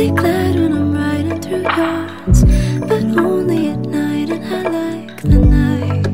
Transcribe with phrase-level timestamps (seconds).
[0.00, 2.44] they glide when I'm riding through yards.
[2.88, 6.06] But only at night, and I like the night.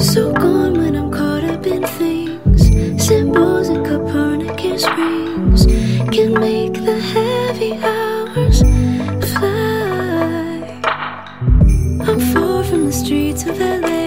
[0.00, 2.60] So gone when I'm caught up in things.
[3.04, 5.66] Symbols and Copernicus rings
[6.14, 8.60] can make the heavy hours
[9.32, 10.80] fly.
[12.06, 14.06] I'm far from the streets of LA,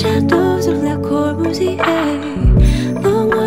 [0.00, 2.43] shadows of Le Corbusier,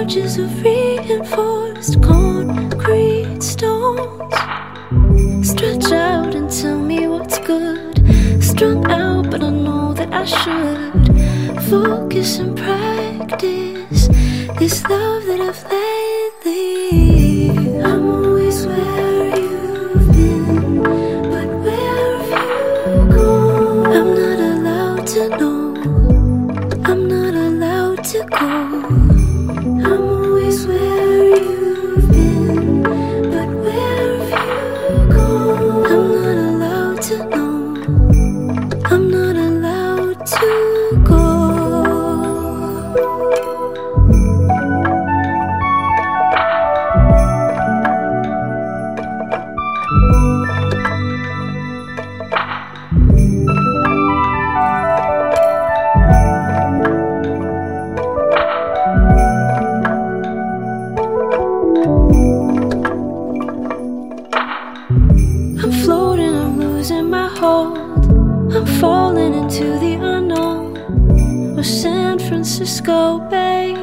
[0.07, 4.33] long marches of reinforced concrete stones.
[5.47, 7.97] Stretch out and tell me what's good.
[8.41, 10.93] Strung out, but I know that I should
[11.69, 14.07] focus and practice
[14.59, 17.49] this love that I've lately.
[17.81, 20.83] I'm always where you've been,
[21.31, 23.93] but where have you gone?
[23.97, 25.75] I'm not allowed to know.
[26.85, 28.96] I'm not allowed to go.
[67.47, 67.77] Hold.
[68.55, 70.65] I'm falling into the unknown.
[71.57, 72.97] Or San Francisco
[73.31, 73.73] Bay,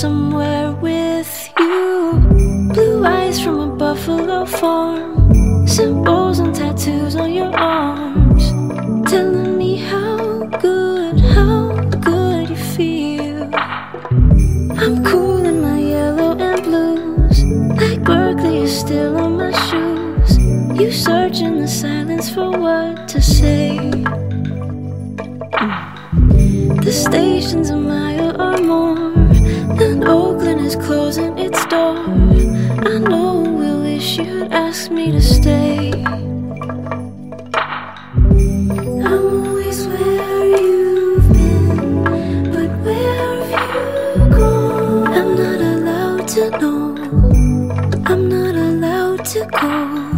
[0.00, 1.86] somewhere with you.
[2.74, 5.66] Blue eyes from a buffalo farm.
[5.66, 8.44] Symbols and tattoos on your arms.
[9.10, 10.16] Telling me how
[10.66, 11.58] good, how
[12.10, 13.40] good you feel.
[14.82, 17.38] I'm cool in my yellow and blues.
[17.80, 19.47] Like Berkeley is still on my.
[20.78, 23.76] You search in the silence for what to say.
[26.86, 28.96] The station's a mile or more.
[29.82, 31.96] And Oakland is closing its door.
[31.96, 35.90] I know we'll wish you'd ask me to stay.
[39.02, 42.04] I'm always where you've been,
[42.52, 43.76] but where have
[44.16, 45.08] you gone?
[45.08, 46.94] I'm not allowed to know.
[48.06, 50.17] I'm not allowed to go.